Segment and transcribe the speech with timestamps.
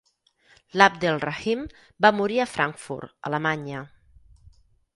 [0.81, 1.61] L'Abdel-Rahim
[2.05, 3.85] va morir a Frankfurt, Alemanya.